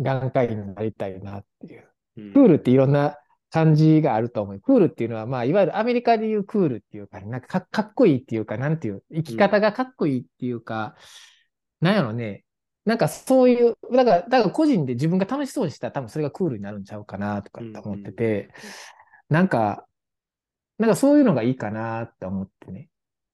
[0.00, 1.88] 眼科医になりたいなっていう。
[2.32, 3.16] クールっていろんな
[3.50, 4.60] 感じがあると思う。
[4.60, 10.96] クールっていうのは、まあ、いわゆるアメリカでいうクールっていうか、なんかかっこいいっていうか、なんていう、生き方がかっこいいっていうか、
[11.80, 12.44] うん、なんやろね。
[12.84, 18.50] なんかそういう、だから、だから個人で自分が楽しそうにしたら多分それがクールになるんちゃうかなとかって思ってて、
[19.30, 19.86] うん、なんか、
[20.78, 22.88] なんかそういうのがいいかなって思ってね。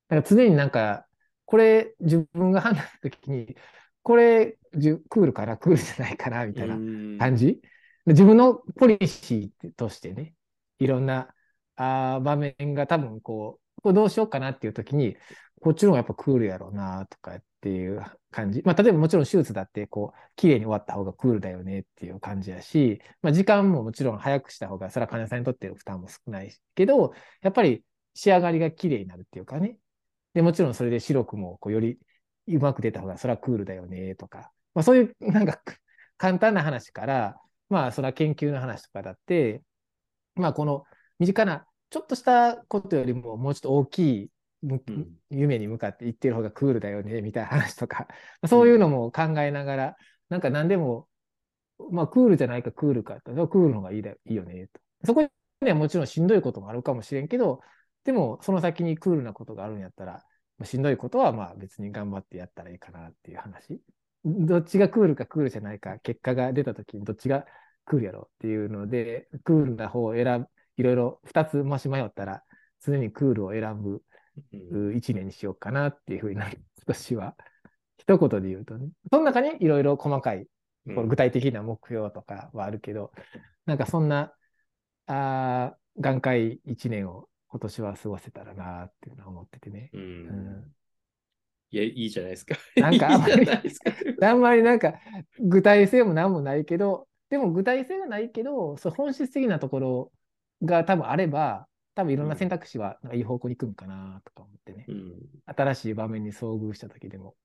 [0.09, 1.07] なんか常になんか、
[1.47, 3.57] これ自分が判断するときに、
[4.05, 4.59] これ
[5.09, 6.77] クールかな、クールじゃないかな、みたいな
[7.19, 7.61] 感じ、
[8.07, 10.35] 自分のポリシーとしてね、
[10.79, 11.35] いろんな
[11.77, 15.17] あ場面が多分こう、これどうしようかなっていう時に、
[15.61, 18.61] こっちの方がやっぱクールやろうなとかっていう感じ。
[18.65, 29.79] まあ、例えばもちろん手術だって、こう、綺麗に終わった方がクールだよねっていう感じやし、まあ、時間ももちろん早くした方が、それは患者さんにとっての負担も少ないけど、やっぱり仕上がりが綺麗になるっていうかね。
[30.35, 31.99] で、もちろんそれで白くもこうより
[32.47, 35.59] うまく出た方が、それはクールだよねとか、まあ、そういうなんか
[36.17, 37.37] 簡単な話から、
[37.69, 39.63] まあ、それは研究の話とかだって、
[40.35, 40.85] まあ、この
[41.19, 44.31] 身近な、ちょっとしたことよりも、もうちょっと大きい
[45.31, 48.09] 夢に向かっていってる方がクールだよね、みたいな話とか、
[48.47, 49.97] そういうのも考えながら、
[50.29, 51.09] なんか何でも、
[51.91, 54.81] まあ、クールじゃないか、クールかクールの方がいいだいいよね、と。
[55.05, 55.29] そこに
[55.69, 57.61] はもちろんしんどいこともあるかもしれんけど、
[58.05, 60.25] でも、その先にクールなことがあるんやったら、
[60.65, 63.81] しんどいことはまあ別に頑張ってやったらいいかなっていう話。
[64.25, 67.45] どっちがクールかクールじゃないか、結果が出たときにどっちが
[67.85, 72.43] クールやろっていうので、クールな方を選ぶ、いろいろ2つもし迷ったら、
[72.85, 74.03] 常にクールを選ぶ
[74.53, 77.37] 1年にしようかなっていうふうになる、今年は。
[77.99, 78.89] 一言で言うとね。
[79.11, 80.47] その中にいろいろ細かい、
[80.95, 84.35] こ具体的な目標とかはあるけど、うん、なんかそんな、
[85.07, 89.89] あ眼科医1年を今年は過ごせたらなっていうのは思っててね。
[89.93, 90.75] うん、うん。
[91.71, 92.57] いや、いいじゃないですか。
[92.75, 93.47] なんかあんまり、
[94.21, 94.95] あんまりなんか
[95.39, 100.13] 具体性も何もないけど、でも具体性がないけど、そ本質的なところ
[100.63, 105.15] が多分あれば、多分いろんな選択肢はいい方向に行くんかなとか思ってね、うん、
[105.47, 107.37] 新しい場面に遭遇した時でも、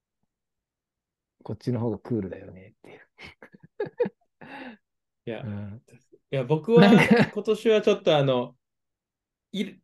[1.44, 3.00] こっちの方がクールだよねっていう。
[5.28, 5.84] いや、うん、
[6.32, 8.56] いや僕は今年はちょっとあの、
[9.52, 9.76] い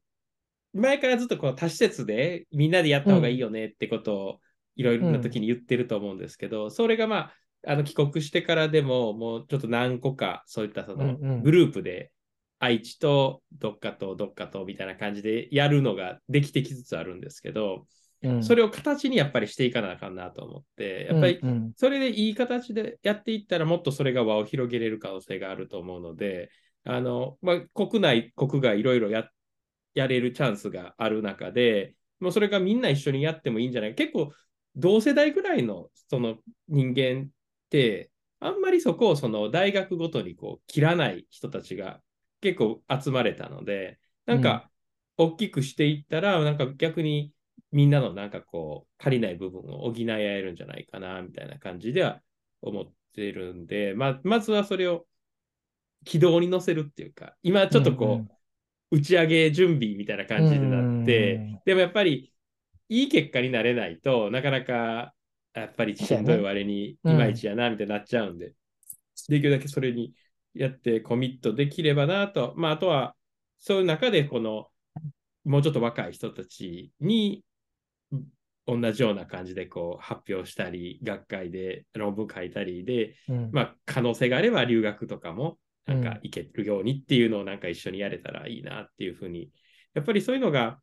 [0.76, 4.40] 前からずっとこの多施設でみんなでやった方がいいよねってことを
[4.76, 7.34] いろいろな時に言ってると思うんですけど、それがまあ、
[7.68, 12.12] あの帰国してからでも、もうちょっと何個か、そういったそのグループで、
[12.60, 17.86] 愛知とどっかとどっかとみたいな感じでやるのができてきつつあるんですけど、
[18.24, 21.40] うん、それを形にやっぱりしていかなあかんなと思って、やっぱり
[21.76, 26.50] それでいい形でやっていったらもっとそれが輪を広げれる可能性があると思うので、
[26.86, 29.28] あの、まあ、国内、国外いろいろや
[29.96, 33.96] やれるチャンスがある中で、もうそれがみんな一緒にやってもいいんじゃない？
[33.96, 34.32] 結構
[34.76, 36.36] 同世代ぐらいのその
[36.68, 37.30] 人間、
[38.40, 42.00] あんまりそこをその大学ごとにこう切らない人たちが
[42.42, 44.70] 結構集まれたので、なんか
[45.18, 47.32] 大きくしていったら、なんか逆に
[47.72, 52.22] みんなのなんかこう足りない部分を補い合えるんじゃないかなみたいな感じでは
[52.62, 55.06] 思ってるんで、まあ、まずはそれを
[56.04, 58.30] 軌道に乗せるっていうか、今ちょっとこう、うんうん、
[58.92, 62.34] 打ち上げ準備みたいな感じでなって、でもやっぱり
[62.90, 65.14] いい結果になれないとなかなか
[65.54, 68.54] やっぱりしんどい割にいまいちやな、みたいになっちゃうんで、
[69.30, 70.14] できるだけそれに
[70.54, 73.16] やってコミットできればなと、まあ、あとは、
[73.58, 74.68] そういう中で、この、
[75.46, 77.44] もうちょっと若い人たちに、
[78.68, 83.50] 同じような感じでこう発表したり、学会で論文書いたりで、うん。
[83.52, 89.52] まあ、可能性があれば留学とかもなんか行けるようにっていうのをなんか一緒にやれたらいいなっていうふうに、
[89.94, 90.80] やっぱりそういうのが、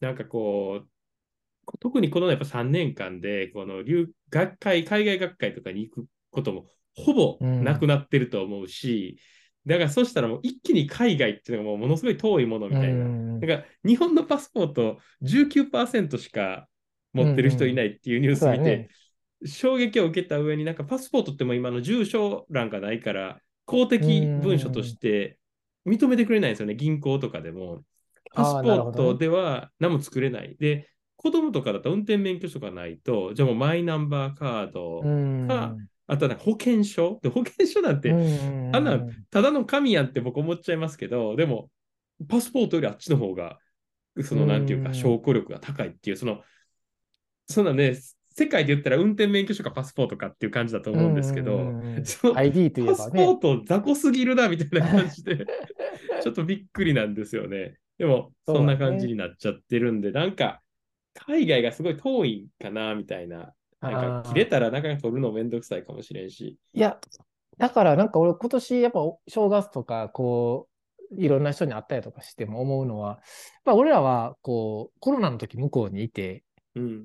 [0.00, 0.88] なんかこう、
[1.80, 9.18] 特にこのやっぱ3年間で、この留学会、海外学会とかに行くこともほぼなくなってると思うし、
[9.66, 12.88] だからそしたらもう一気に海外っていうのがもうものすごい遠いものみたいな。
[12.88, 13.40] うん。
[13.40, 16.68] なんか日本のパスポート19%しか
[17.14, 18.90] 持ってる人いないっていうニュース見て、
[19.46, 24.00] 衝撃を受けた上になんかパスポートっても今の住所欄がないから公的
[24.42, 25.38] 文書として
[25.86, 27.82] 認めてくれないんですよね、銀行とかでも。
[28.34, 30.56] パスポートでは何も作れない。
[30.58, 35.00] で、子供とかだと運転免許証がないと、じゃあもうマイナンバーカード
[35.46, 37.20] か、あとは保険証。
[37.22, 39.00] で保険証なんて、あんな
[39.30, 41.70] ただの紙やんって僕思っちゃいますけど、でも
[42.28, 43.58] パスポートよりあっちの方が、
[44.22, 46.42] そのなんていうか証拠力が高いっていう、その、
[47.46, 47.96] そんなね、
[48.36, 51.72] 世界で言ったら運転免許証かパスポートかっていう感じだと思うんですけど、
[52.04, 55.46] その ID といえば、ね、パスポート雑魚すぎるなみたいな感じで、
[56.20, 57.76] ちょっとびっくりなんですよね。
[57.96, 60.62] でも、そんな感じになっちゃってるんで、ね、なんか、
[61.14, 63.54] 海外がすごい遠いかなみたいな。
[63.80, 66.58] なんか切れたらなかなか取るのめんどくさいかもしれんし。
[66.72, 66.98] いや、
[67.58, 70.68] だからなんか俺今年やっぱ正月とかこ
[71.12, 73.18] ういろんな人に会ったりとかしても思うのは、やっ
[73.64, 76.44] ぱ俺らはこうコロナの時向こうにいて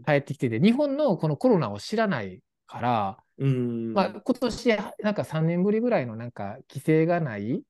[0.06, 3.94] 帰ってきてて、うん、日本のこのコロナを知らないから、うん。
[3.94, 4.68] まあ、今年
[5.04, 7.64] なんか3年ぶりぐらいのなんか規制がない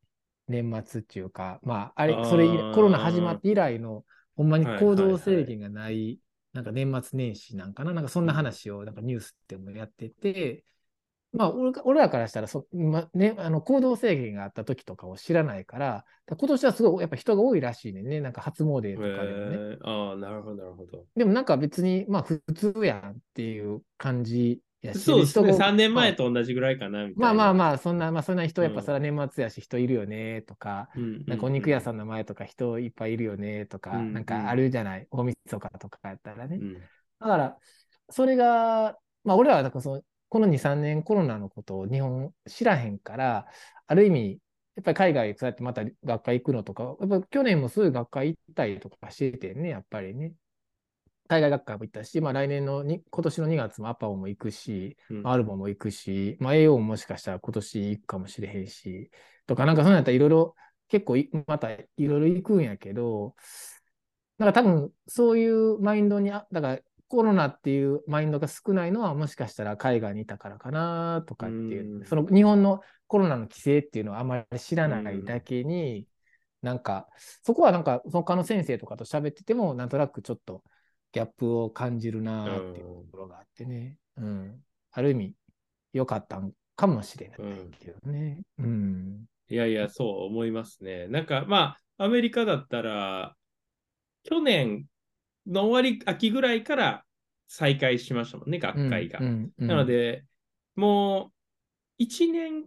[0.47, 4.03] 年末っていうか、まあ、あれ、それコロナ始まって以来の
[4.35, 6.19] ほんまに行動制限がない、
[6.53, 10.63] なんか年末年始なんかな、なんかそんな話をなんかニュースでもやってて、
[11.31, 19.77] まあ俺、俺らからしたらそ、まね、あの行動制限があった時とかを知らないから、今年はすごいやっぱ人が多いらしいねね、なんか初詣とかでもね。
[19.83, 21.05] ああ、なるほど、なるほど。
[21.15, 27.25] でもなんか別に、まあ普通やんっていう感じやし、そうですね、3年前と同じぐらいかなみたいな。
[27.25, 36.57] まあまあまあ、そんな、まあそんな人、やっぱそれは年末やし人いるよねとか、うん、なんかお肉屋さんの前とか人いっぱいいるよねとか、うんなんかあるじゃない、大晦日とかやったらね。
[36.61, 36.79] うん、だ
[37.19, 37.57] から、
[38.09, 43.47] それが、まあ俺らはなんかその、この2、3年コロナのことを日本知らへんから、
[43.87, 44.41] ある意味、
[44.75, 50.33] やっぱり海外そうやってまた学会行くのとか、やっぱ去年もすごい学会行ったりとかしててね、やっぱりね。
[51.27, 59.11] 海外学会も行ったし、まあ来年のに、今年の2月もアパオも行くし、うんアルボも行くし、まあ AO ももしかしたら今年行くかもしれへんし、
[59.45, 60.55] とか、なんかそんなんやったらいろいろ、
[60.87, 63.35] 結構いまたいろいろ行くんやけど、
[64.39, 76.07] なんか多分そういうマインドにあ、だからコロナっていうマインドが少ないのはもしかしたら海外にいたからかなとかっていう、うんその日本のコロナの規制っていうのはあまり知らないだけに、
[76.61, 77.07] なんか
[77.43, 80.63] そこはなんか他の先生とかと喋っててもなんとなくちょっと
[81.11, 85.33] ギャップを感じるなっていうところがあってね、うん、ある意味
[85.93, 87.37] 良かったんかもしれない
[87.79, 88.41] けどね。
[88.59, 89.25] うん。
[89.49, 91.07] いやいや、そう思いますね。
[91.07, 93.35] なんか、まあ、アメリカだったら、
[94.23, 94.85] 去年
[95.49, 97.03] の終わり、秋ぐらいから
[97.47, 99.19] 再開しましたもんね、学会が。
[99.57, 100.23] なので、
[100.75, 101.31] も
[101.99, 102.63] う、1年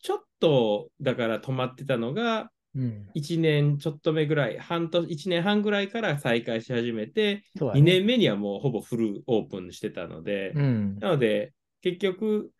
[0.00, 12.50] ちょっと、だから止まってたのが、うん、1年ちょっと目ぐらい、半年、1年半ぐらいから再開し始めて、ね2年目にはもうほぼフルオープンしてたので、うん、なので、結局、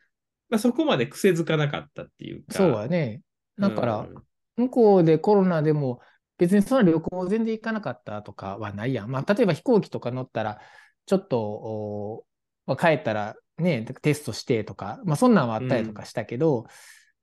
[0.49, 2.55] まあ、そこまで癖づかなかったっていうか。
[2.55, 3.23] そうだね。
[3.59, 4.15] だから、うん
[4.59, 6.01] 向こうでコロナでも
[6.39, 9.11] 別にその旅行全然行かなかったとかはないやん。
[9.11, 10.59] まあ、例えば飛行機とか乗ったら、
[11.07, 12.25] ちょっと、お
[12.67, 16.67] まあ、帰ったらね、テストしてとか、まあ、そんなんはあったりとかしたけど、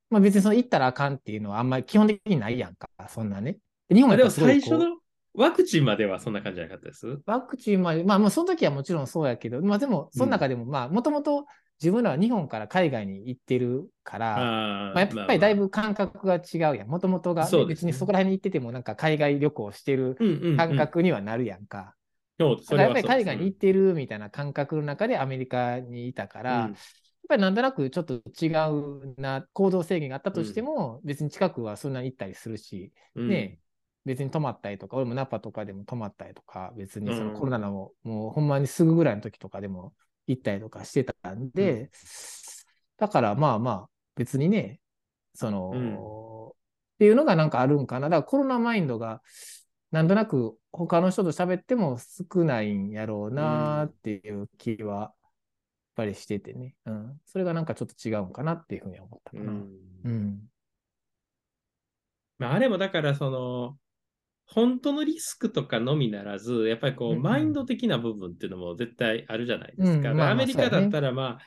[0.09, 3.57] まあ、別にその行ったらあかんっていうのはあんまり基本的にないやんか、そんなね。
[3.89, 4.97] で日本まあでも最初の
[5.33, 7.19] ワクチンまではそんな感じじゃなかったです？
[7.25, 11.45] ワクチンまで、まあ、まあ、その時はもちろんそうやけど、まあ、でも、その中でも、まあ、もともと
[11.81, 14.51] 自分らは日本から海外に行ってるから、あ
[14.93, 16.87] まあ、やっぱりだいぶ感覚が違うやん。
[16.87, 20.17] もともとが、別にそこら辺に行ってても、なんか海外旅行してる
[20.55, 21.95] 感覚にはなるやんか。
[22.39, 26.77] そうそだからやっぱり海外に行ってるみたいな感覚の中でアメリカにいたから、うん。
[27.23, 33.53] やっぱりなんとなくちょっと違うな、行動制限があったとしても、別に近くはそんなに行ったりするし、うん。
[33.53, 33.59] ね、
[34.05, 37.39] 別に泊まったりとか、俺もナパとかでも泊まったりとか、別にそのうん。
[37.39, 39.93] コロナのもうほんまにすぐぐらいの時とかでも
[40.27, 41.89] 行ったりとかしてたんで、
[42.97, 44.79] だからまあまあ、別にね、
[45.33, 46.35] その、うん
[46.95, 48.09] っていうのがなんかあるんかな。
[48.09, 49.21] だからコロナマインドが、
[49.91, 55.11] なんとなく他の人と喋っても少ないんやろうなっていう気は、やっ
[55.95, 56.75] ぱりしててね。
[56.85, 57.19] うん。
[57.25, 59.51] それがなんかちょっと違うんかなっていうふうに思ったかな。
[59.51, 59.69] うん
[60.05, 60.39] うん。
[62.37, 63.77] まあ、あれもだからその
[64.47, 67.23] 本当のリスクとかのみならず、やっぱりこう、うんうん。
[67.23, 70.11] マインド的な部分っていうのも絶対あるじゃないですか。
[70.11, 71.39] うんまあまあアメリカだったら、ま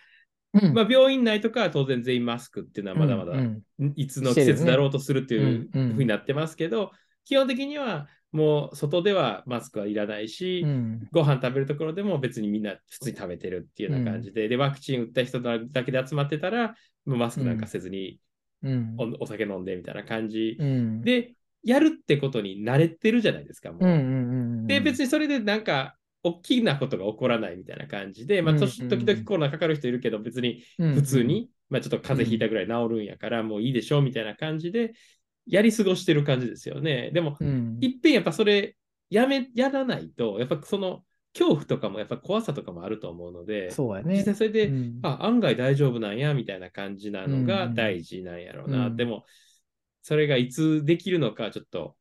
[0.54, 0.74] あ、うん。
[0.74, 3.92] まあ、病院内とかは当然全員マスクっていうのはまだまだ、うんうん。
[3.96, 5.94] いつの季節だろうとするっていううんうん。
[5.94, 6.90] ふうになってますけど、
[7.24, 11.08] 基本的にはもう外ではマスクはいらないし、うん。
[11.12, 16.74] ご飯食べるところでも別にみんな普通に食べてるっていうような感じで、で、ワクチン打った人だけで集まってたら、
[17.06, 18.18] もうマスクなんかせずに
[18.62, 18.94] うん。
[19.20, 20.56] お,、酒飲んでみたいな感じ。
[20.58, 21.00] うん。
[21.02, 23.84] で、やるってことに慣れてるじゃないですか、もう。
[23.84, 34.94] うんうんうんで、別にそれでなんか、大きなことが起こらないみたいな感じで、まあ、時々コロナかかる人いるけど、別に普通に、まあ、ちょっと風邪ひいたぐらい治るんやから、もういいでしょうみたいな感じで、
[35.46, 37.10] やり過ごしてる感じですよね。
[37.12, 38.76] でも、うんいっぺんやっぱそれ、
[39.10, 44.16] やめ、やらないと、やっぱその恐怖とかも、やっぱ怖さとかもあると思うので、そうやね。
[44.16, 48.88] 実際それで、うんあ、案外大丈夫なんや、みたいな感じなのがうん大事なんやろうな。
[48.88, 49.24] うんでも、
[50.08, 51.94] それがいつできるのか、ちょっと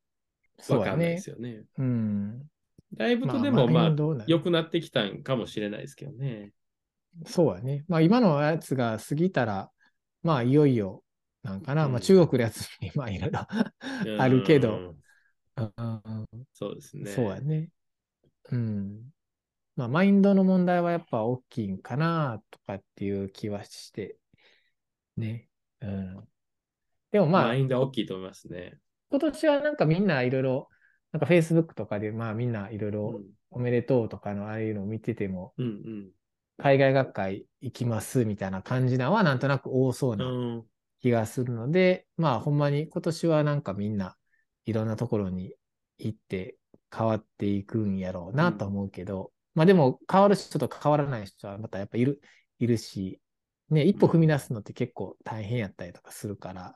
[0.60, 1.30] そうやねわかんないです。
[1.30, 1.64] よね。
[1.78, 2.42] うん。
[2.94, 6.54] だいぶとでまあも、まあマイン、ドなん良くなってきたんかもしれないですけどね。
[7.26, 7.84] そうやね。
[7.90, 9.70] まあ今のやつが過ぎたら、
[10.24, 11.04] まあいよいよ
[11.44, 11.88] なんかな。
[11.88, 13.42] うんまあ中国のやつにまあいろいろ
[14.24, 14.70] あるけど。
[14.70, 15.04] うん。
[15.58, 17.12] うんそうですね。
[17.12, 17.68] そうやね。
[18.52, 19.02] うん。
[19.76, 24.16] まあマインドの問題はやっぱ大きいんかなとかっていう気はして。
[25.18, 25.50] ね。
[25.82, 26.28] うん。
[27.18, 28.78] でもまあマインドは大きいと思いますね。
[29.10, 30.68] 今年はなんかみんないろいろ、
[31.12, 33.24] なんか Facebook とかでまあみんないろいうろん。
[33.50, 36.10] おめでとうとかのああいうのを見てても、うん
[36.60, 40.18] 海外学会行きますみたいな感じなのはなんとなく多そうう。
[40.18, 40.64] なん
[41.02, 44.16] 気がするので、まあほんまに今年はなんかみんな
[44.66, 45.54] いろんなところに
[45.98, 46.58] 行って
[46.96, 52.22] 変わっていくんやろうなと思うけど、まあでも変わる人と変わらない人はまたやっぱいる、
[52.60, 53.20] いるし、
[53.70, 56.76] ね、一歩踏み出すのって結構大変やったりとかするから、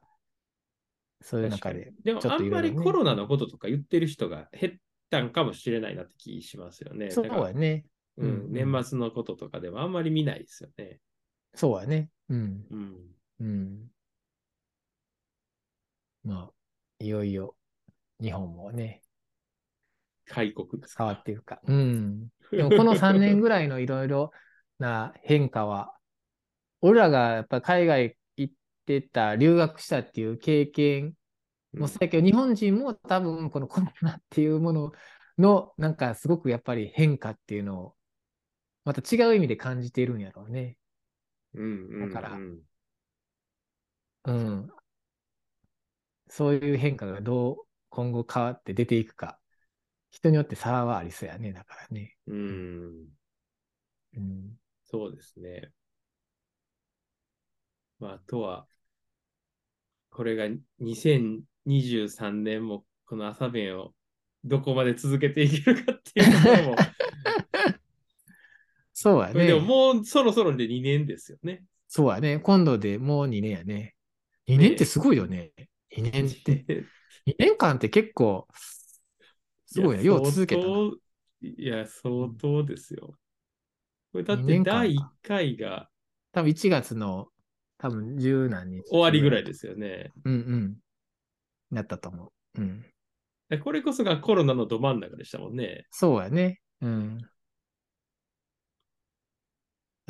[1.21, 1.93] そういう中で。
[2.03, 4.73] でもあんまりコロナのこととか言ってる人が減っ
[5.09, 7.11] たんかもしれないなって気しますよね。
[7.11, 7.85] そうやね。
[8.17, 10.99] うんうん年末のこととかでもあんまり見ないですよね。
[11.55, 12.09] そうやね。
[12.29, 12.65] うん。
[12.69, 12.97] うん。
[13.39, 13.87] うん。
[16.23, 16.51] まあ、
[16.99, 17.55] いよいよ
[18.21, 19.01] 日本もね、
[20.25, 21.59] 開国ですか変わっていくか。
[21.65, 22.27] うん。
[22.51, 24.31] でもこの3年ぐらいのいろいろ
[24.79, 25.93] な変化は、
[26.81, 28.13] 俺らがやっぱ海外行
[28.81, 31.15] ってた、留学したっていう経験
[31.73, 34.91] もそうやけど、日本人も多分このコロナっていうもの
[35.37, 37.95] の、なんかすごくやっぱり変化っていうのを、
[38.85, 40.77] また違う意味で感じているんやろうね。
[41.53, 42.39] うんうんうんだから
[44.25, 44.71] うん。
[46.27, 47.57] そういう変化がどう
[47.89, 49.39] 今後変わって出ていくか、
[50.11, 52.17] 人によって差はありそうやね、だからね。
[52.27, 53.07] うん。
[54.15, 54.57] うん。
[54.85, 55.71] そうですね。
[58.01, 58.65] まあ、あとは、
[60.09, 60.45] これが
[60.81, 63.93] 2023年もこの朝弁を
[64.43, 66.75] どこまで続けていけるかっていうところも、
[68.91, 69.67] そうやこれでもね。
[69.67, 71.63] もうそろそろで2年ですよね。
[71.87, 72.39] そうやね。
[72.39, 73.95] 今度でもう2年やね。
[74.47, 75.51] 2年ってすごいよね。
[75.95, 76.65] 2年って。
[77.27, 78.47] 2年間って結構、
[79.67, 80.03] すごいな。
[80.03, 80.61] よう続けた
[81.41, 83.15] いや、相当ですよ。
[84.11, 85.87] これだっ二て第1回が
[86.31, 87.30] 多分1月の
[87.81, 88.83] 多分十何日。
[88.89, 90.11] 終わりぐらいですよね。
[90.23, 90.77] うんうん。
[91.75, 92.61] だったと思う。
[92.61, 92.85] うん。
[93.63, 95.87] これこそがコロナのど真ん中でしたもんね。
[95.89, 96.61] そうやね。
[96.81, 97.17] うん。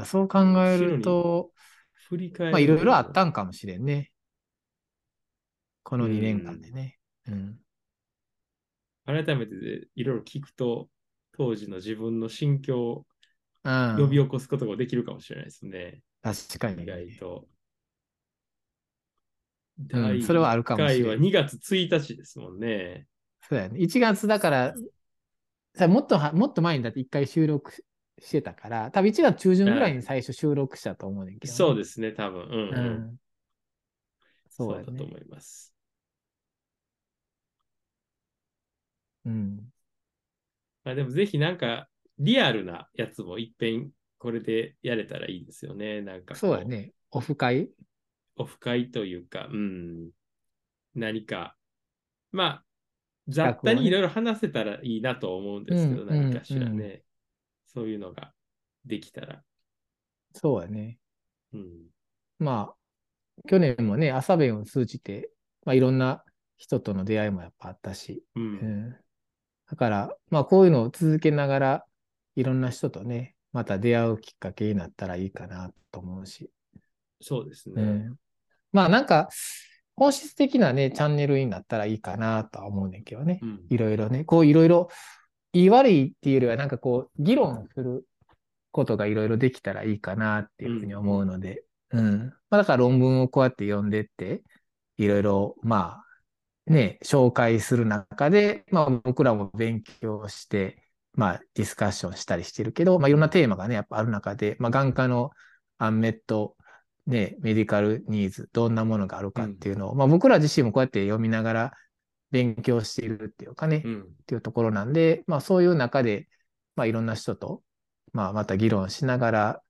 [0.03, 1.51] そう考えると、
[2.09, 4.11] 振り返るまあいろいろあったんかもしれんね。
[5.83, 6.99] この2年間でね。
[7.27, 7.57] うん。
[9.05, 9.55] 改めて
[9.95, 10.89] いろいろ聞くと、
[11.37, 13.05] 当時の自分の心境を
[13.63, 16.01] うん呼び起こすことができるかもしれないですね。
[16.21, 16.85] 確かに意。
[16.85, 17.47] 外と。
[19.93, 23.07] うんそれはあるかもしれん第一回は2月1日ですもんね。
[23.49, 23.79] そうやね。
[23.79, 24.73] 1月だから、
[25.75, 27.71] さもっとは、もっと前にだって1回収録
[28.19, 31.57] してたから、多分1月中旬ぐらいに最初収録したと思うねんけど、ね。
[31.57, 32.43] そうですね、多分。
[32.43, 32.93] うん、ううん。
[33.07, 33.15] ん。
[34.49, 35.73] そううだと思います。
[39.25, 39.71] うん。
[40.83, 41.87] まあ、でもぜひなんか
[42.19, 46.01] リアルなやつもいっぺんこれでやれたらいいですよね。
[46.01, 46.65] なんかこそうや。
[46.65, 46.93] ね。
[47.11, 47.69] オフ会？
[48.41, 50.09] オフ会というか、うん。
[50.95, 51.55] 何か、
[52.31, 52.63] まあ、
[53.27, 57.03] 雑多にいろいろ話せたらいいなと思うんですけど、うん何かしらうんね、
[57.67, 58.33] そういうのが
[58.85, 59.41] できたら。
[60.33, 60.97] そうやね。
[61.53, 61.69] うん。
[62.39, 65.31] まあ、去年もね、朝弁を通じて、
[65.65, 66.23] まあ、いろんな
[66.57, 68.39] 人との出会いもやっぱあったし、う。
[68.39, 68.95] うんん。
[69.69, 71.85] だから、まあ、こういうのを続けながら、
[72.35, 76.49] いろんな人とね、また出会うきっかけになったらいいかなと思うし。
[77.21, 77.81] そうですね。
[77.81, 78.15] うん。
[78.71, 79.29] まあ、なんか、
[79.95, 83.39] 本質的なね、チャンネルになったらいいかなとは思うねんけどね。
[83.41, 84.23] うんいろいろね。
[84.23, 84.89] こういろいろ、
[85.53, 88.05] 言い悪いっていうよりは、なんかこう、議論する
[88.71, 92.33] ことがいろいろできたらいいかなっていうふうに思うので、うん。
[92.49, 94.43] まあ、だから論文をこうやって読んでって、
[94.97, 100.81] いろいろ、まあ、ね、紹介する中で、まあ僕らも勉強して、
[101.13, 105.31] まあディスカッションしたりしてるけど、まあいろんなテーマがね、やっぱある中で、まあ眼科の
[105.77, 106.55] アンメット、
[107.11, 111.71] ね、メディカルニーズ、どんなものがあるかっていうのを、まあ僕ら自身もこうやって読みながら
[112.31, 116.27] 勉強しているっていうかね、うんっていうところなんで、まあそういう中で、
[116.75, 117.61] まあいろんな人と、
[118.13, 119.61] まあまた議論しながら、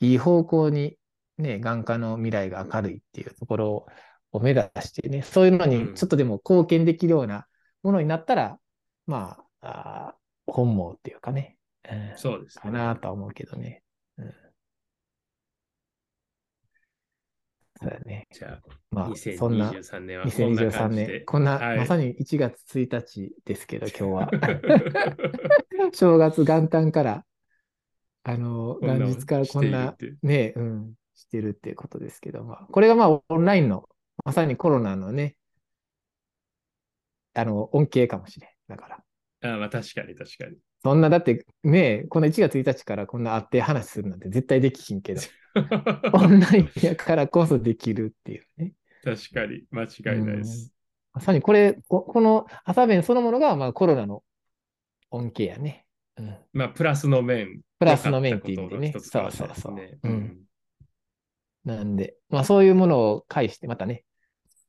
[0.00, 0.96] いい方向に
[1.38, 3.86] ね、眼科の未来が明るいっていうところを
[4.32, 7.46] を目指してね、そういうのうんにちょっとでも貢献できるような
[7.82, 8.58] ものになったら、
[9.06, 9.66] まあ、
[10.08, 11.56] あー本望っていうかね、
[11.90, 12.62] うんそうですね。
[12.62, 13.82] かなとは思うけどね。
[14.18, 14.34] うん。
[17.80, 18.26] そうだね。
[18.32, 18.60] じゃあ、
[18.90, 19.70] まあ、そんな。
[19.70, 21.24] 2023年はこんな2023感じで年。。
[21.26, 24.30] こんな、はいまさに1月1日ですけど、今日は。
[25.92, 27.24] 正月元旦から、
[28.22, 33.88] あの、元日からこんなね、うん、してるってことですけど、まあ、これがまあ、オンラインの、
[34.24, 35.36] まさにコロナのね、
[37.34, 38.50] あの、恩恵かもしれん。
[38.68, 39.04] だから。
[39.42, 40.56] あまあ確かに確かに。
[40.86, 45.20] そんな、だって、ね、この1月1日からこんな会って話するなんて絶対できひんけど、
[46.14, 48.72] オンラインやからこそできるっていうね。
[49.02, 50.72] 確かに、間違いないです。
[51.12, 54.22] まさにこれ、ここの朝弁そのものが、まあ、コロナの
[55.10, 55.86] 恩恵やね。
[56.18, 56.36] うん。
[56.52, 57.62] まあ、プラスの面。
[57.80, 60.38] プラスの面っていう意味でねそうそうそううん
[61.64, 64.04] なんで、まあ、そういうものを介して、またね、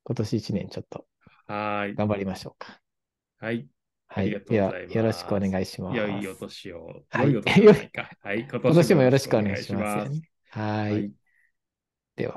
[0.02, 1.06] 今年1年ちょっと
[1.46, 1.94] はーい。
[1.94, 2.80] 頑張りましょうか。
[3.38, 3.68] はい。
[4.08, 4.28] はい。
[4.28, 5.96] いますよろしくお願いします。
[5.96, 7.04] 良いお年を。
[7.10, 7.42] はい良い
[8.22, 8.46] はい。
[8.50, 10.10] 今今年もよろしくお願いします。
[10.50, 10.62] は。
[10.90, 11.12] はいい。
[12.16, 12.36] では。